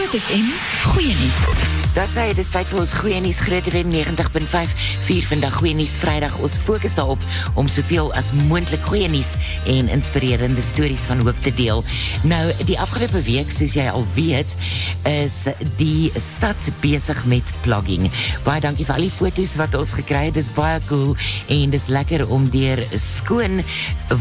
[0.00, 0.46] Groot FM,
[0.82, 1.69] goeie nuus.
[1.90, 4.74] Dat sê dis tyd vir ons goeie nuus Groot FM 90.5
[5.08, 6.36] vier vandag goeie nuus Vrydag.
[6.38, 7.24] Ons fokus daarop
[7.58, 9.32] om soveel as moontlik goeie nuus
[9.66, 11.82] en inspirerende stories van hoop te deel.
[12.30, 14.52] Nou, die afgelope week, soos jy al weet,
[15.10, 15.34] is
[15.80, 18.06] die stad besig met plugging.
[18.46, 20.38] Baie dankie vir al die foto's wat ons gekry het.
[20.38, 21.16] Dis baie cool
[21.50, 23.64] en dis lekker om deur skoon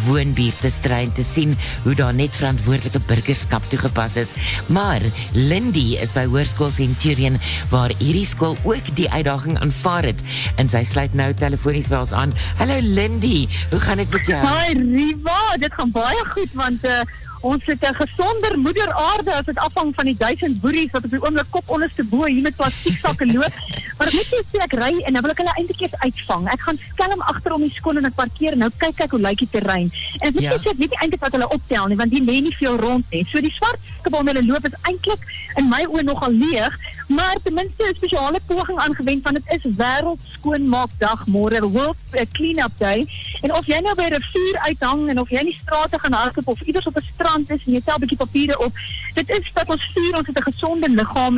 [0.07, 1.53] woonbuurte strein te sien
[1.85, 4.33] hoe daar net verantwoordelike burgerskap toegepas is.
[4.73, 5.05] Maar
[5.37, 7.37] Lindy is by Hoërskool Centurion
[7.69, 10.21] waar hierdie skool ook die uitdaging aanvaar het
[10.55, 12.33] en sy sluit nou telefonies by ons aan.
[12.57, 14.39] Hallo Lindy, hoe gaan dit met jou?
[14.45, 17.01] Hi Riva, dit gaan baie goed want uh,
[17.41, 21.11] ons het 'n gesonder moeder aarde as dit afhang van die duisend boeries wat op
[21.11, 23.53] die oomblik kop onderste bo hier met plastiek sakke loop.
[23.97, 26.49] maar ek moet net sê ek ry en nou wil ek hulle eintlik eers uitvang.
[26.51, 29.19] Ek gaan skelm agter om die skool en ek parkeer en nou kyk ek hoe
[29.23, 29.87] lyk die terrein.
[30.19, 30.51] En ek moet Ja.
[30.59, 33.05] sê ek weet nie eintlik wat hulle optel nie want die lê nie veel rond
[33.11, 33.23] nie.
[33.31, 33.79] So die swart
[34.09, 35.21] waarmee hulle loop is eintlik
[35.55, 36.73] in my oë nogal leeg,
[37.09, 42.25] maar ten minste 'n spesiale poging aangewend want dit is wêreld skoonmaakdag môre, World eh,
[42.31, 43.07] Clean Up Day.
[43.41, 46.13] En of jy nou by 'n rivier uithang en of jy in die strate gaan
[46.13, 48.73] hardloop of iewers op 'n strand is en jy tel 'n bietjie papiere op,
[49.13, 50.87] dit is dat ons vier ons het 'n gesonde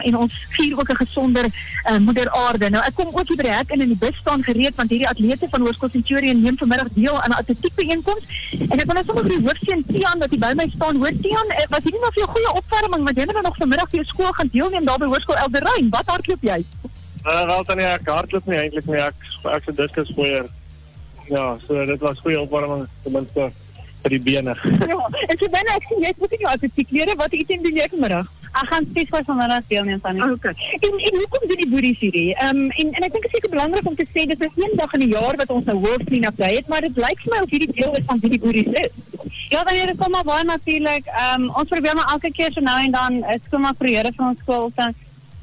[0.03, 2.69] en ons vier ook 'n gesonder uh, moeder aarde.
[2.69, 5.09] Nou ek kom ook hier die hek in en die bus staan gereed want hierdie
[5.09, 8.23] atlete van Hoërskool Centurion neem vanmiddag deel aan 'n atletiek byeenkoms.
[8.69, 10.95] En ek wil net sommer vir die hoofseun Tian wat hier by my staan.
[10.95, 13.57] Hoor Tian, eh, was hierdie nou vir jou goeie opwarming want jy moet nou nog
[13.57, 15.89] vanmiddag vir skool gaan deelneem daar by Hoërskool Elderein.
[15.89, 16.65] Wat hardloop jy?
[17.25, 19.01] Uh, wel dan ja, ek hardloop nie eintlik nie.
[19.01, 20.49] Ek ek se diskus gooier.
[21.29, 23.51] Ja, so dit was goeie opwarming ten minste
[24.01, 24.57] vir die bene.
[24.91, 27.61] Ja, en so binne ek sien jy het ook nie jou atletiek lere wat iets
[27.61, 28.31] doen jy vanmiddag.
[28.51, 30.55] Ek gaan steeds vir vanmiddag deelneem aan die Okay.
[30.87, 32.31] En en hoekom doen die boeries hierdie?
[32.33, 34.73] Ehm en en ek dink dit is seker belangrik om te sê dit is een
[34.81, 37.23] dag in die jaar wat ons nou World Clean Up Day het, maar dit lyk
[37.23, 38.97] vir my of hierdie deel is van wie die boeries is.
[39.53, 41.07] Ja, dan hier kom maar baie natuurlik.
[41.13, 44.33] Ehm ons probeer maar elke keer so nou en dan is kom maar projede van
[44.33, 44.91] ons skool te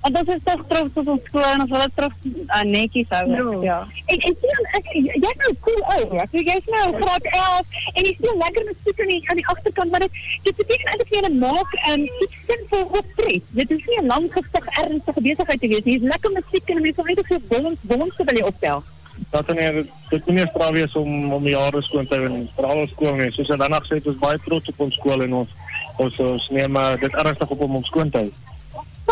[0.01, 3.25] En ons wil dit terug uh, netjies hou.
[3.31, 3.63] Ja.
[3.63, 3.79] ja.
[4.07, 6.27] En en sien ek jy's nou cool ou, ja.
[6.33, 9.91] So jy's nou graad 11 en jy speel lekker musiek aan die aan die agterkant,
[9.91, 13.43] maar dit dit beteken eintlik jy maak um, iets sinvol optree.
[13.59, 15.99] Dit is nie 'n lang gesig ernstige besigheid te wees nie.
[15.99, 18.83] Dit is lekker musiek en mense wil net so bons bons wil jy optel.
[19.31, 22.51] Dat nee, dit dit moet nie straf wees om om jare skoon te hou en
[22.57, 23.33] veral ons skool nie.
[23.35, 25.57] Soos ek dan sê, ons is baie trots op ons skool en ons
[25.99, 28.31] ons ons neem uh, dit ernstig op om ons skoon te hou.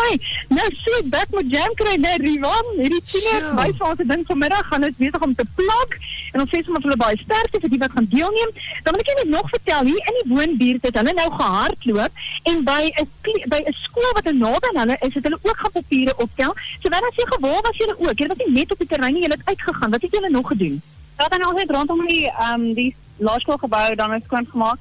[0.07, 4.67] Hey, nou so dat moet jam kry nou Rivan, hierdie tieners ons 'n ding vanmiddag
[4.67, 5.97] gaan dit besig om te plak
[6.31, 8.51] en ons sê sommer vir hulle baie sterkte vir die wat gaan deelneem.
[8.83, 12.11] Dan wil ek net nog vertel hier in die woonbuurt het hulle nou gehardloop
[12.51, 13.07] en by 'n
[13.51, 16.53] by 'n skool wat naby aan hulle is, het hulle ook gaan papiere optel.
[16.79, 19.13] So wanneer as jy gewaar was julle ook, julle was nie net op die terrein
[19.13, 19.91] nie, julle het uitgegaan.
[19.91, 20.81] Wat het julle nog gedoen?
[21.17, 24.79] Ja, dan ons het rondom die ehm die laerskoolgebou dan is skoon gemaak.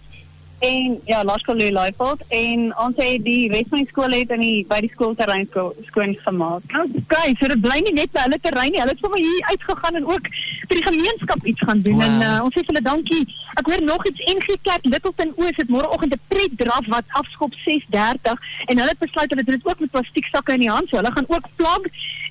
[0.59, 4.63] En ja, laerskool Luyveld en ons het die res van die skool het in die
[4.69, 6.65] by die skoolterrein sko skoon gemaak.
[7.03, 8.81] Okay, so dit bly nie net by hulle terrein nie.
[8.81, 12.01] Hulle het sommer hier uitgegaan en ook vir die gemeenskap iets gaan doen.
[12.01, 12.07] Wow.
[12.09, 13.23] En uh, ons sê vir hulle dankie.
[13.61, 17.53] Ek hoor nog iets NG Kerk Littleton Oos het môreoggend 'n pret draf wat afskop
[17.67, 20.89] 6:30 en hulle het besluit hulle doen dit ook met plastiek sakke in die hand.
[20.89, 21.85] So hulle gaan ook plag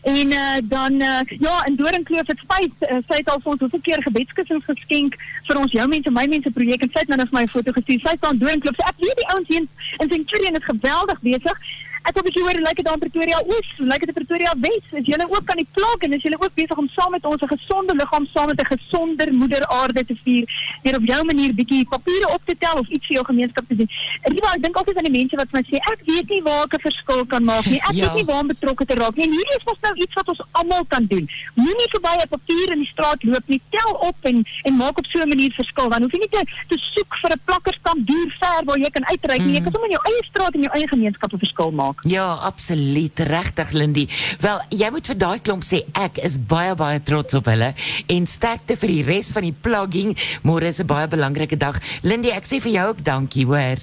[0.05, 3.63] en uh, dan uh, ja, in Doringkloof het spyt uh, sy het al vir ons
[3.63, 5.15] hoeveel keer gebedskussings geskenk
[5.47, 7.53] vir ons jou mense my mense projek en sy het nou net vir my 'n
[7.55, 8.01] foto gestuur.
[8.05, 8.75] Sy staan Doringkloof.
[8.77, 9.69] So ek weet die hier in,
[10.59, 11.57] is geweldig besig.
[12.05, 13.67] Ek wil 'n bietjie hoor hoe lyk dit daar in Pretoria Oos?
[13.77, 14.83] Hoe lyk dit in Pretoria Wes?
[14.99, 17.41] Is julle ook aan die plak en is julle ook besig om saam met ons
[17.41, 20.45] 'n gesonde liggaam saam met 'n gesonder moeder aarde te vier
[20.83, 23.75] deur op jou manier bietjie papiere op te tel of iets vir jou gemeenskap te
[23.75, 23.89] doen?
[24.21, 26.63] Riva, ek dink altyd aan die mense wat vir my sê ek weet nie waar
[26.65, 27.81] ek 'n verskil kan maak nie.
[27.89, 28.01] Ek Ja.
[28.05, 29.25] weet nie waar om betrokke te raak nie.
[29.25, 31.25] En hierdie is mos nou iets wat ons almal kan doen.
[31.55, 33.61] Moenie verby 'n papier in die straat loop nie.
[33.71, 35.89] Tel op en en maak op so 'n manier verskil.
[35.89, 39.05] Dan hoef jy nie te, te soek vir 'n plakkerskamp duur ver waar jy kan
[39.07, 39.53] uitreik nie.
[39.57, 41.94] Jy kan sommer in jou eie straat en jou eie gemeenskap 'n verskil maak.
[42.03, 44.07] Ja, absoluut regtig Lindy.
[44.39, 47.73] Wel, jy moet vir daai klomp sê ek is baie baie trots op hulle
[48.11, 50.17] en sterkte vir die res van die plugging.
[50.43, 51.81] Môre is 'n baie belangrike dag.
[52.03, 53.79] Lindy, ek sê vir jou ook dankie, hoor.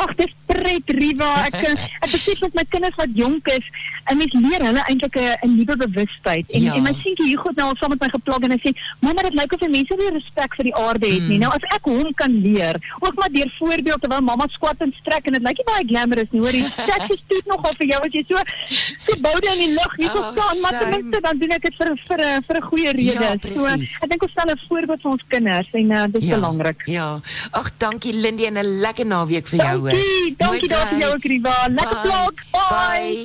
[0.00, 1.30] Ag, dis pret Riva.
[1.46, 3.66] Ek eh, ek besef met my kinders wat jonk is,
[4.10, 6.46] en mens leer hulle eintlik 'n 'n nuwe bewustheid.
[6.50, 6.74] En Ja.
[6.74, 8.70] en my seentjie hier goed nou al saam met my geplag en hy sê,
[9.00, 11.84] "Mamma, dit lyk of mense nie respek vir die aarde het nie." Nou as ek
[11.84, 15.56] hom kan leer, ook maar deur voorbeeld terwyl mamma squat en strek en dit lyk
[15.58, 16.50] nie baie glamorous nie, hoor.
[16.50, 18.36] Die sexy stoet nogal vir jou as jy so
[19.06, 21.62] so boude in die lug hier so Oh, staan, maar ten minste dan doen ek
[21.62, 23.12] dit vir vir vir 'n goeie rede.
[23.24, 24.02] Ja, so presies.
[24.02, 26.82] ek dink ons stel 'n voorbeeld vir ons kinders en uh, dit is belangrik.
[26.86, 27.20] Ja.
[27.52, 29.89] Ag, dankie Lindy en 'n lekker naweek vir jou.
[29.90, 31.56] Dankie, dankie daarvoor jou Kriwa.
[31.68, 32.34] Lekker plek.
[32.52, 32.70] Bye.
[32.70, 33.18] Bye.